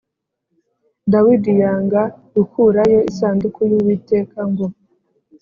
Dawidi 1.11 1.51
yanga 1.61 2.01
gukurayo 2.35 2.99
isanduku 3.09 3.59
y 3.69 3.73
Uwiteka 3.77 4.39
ngo 4.51 4.65